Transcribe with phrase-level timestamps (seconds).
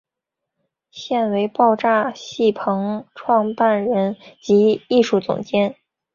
[0.89, 5.75] 现为爆炸戏棚创办人及艺术总监。